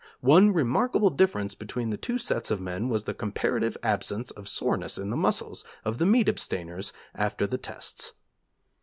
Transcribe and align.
One 0.25 0.51
remarkable 0.51 1.11
difference 1.11 1.53
between 1.53 1.91
the 1.91 1.95
two 1.95 2.17
sets 2.17 2.49
of 2.49 2.59
men 2.59 2.89
was 2.89 3.03
the 3.03 3.13
comparative 3.13 3.77
absence 3.83 4.31
of 4.31 4.49
soreness 4.49 4.97
in 4.97 5.11
the 5.11 5.15
muscles 5.15 5.63
of 5.85 5.99
the 5.99 6.07
meat 6.07 6.27
abstainers 6.27 6.91
after 7.13 7.45
the 7.45 7.59
tests.' 7.59 8.13